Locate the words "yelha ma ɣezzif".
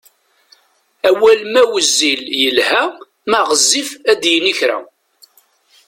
2.41-3.89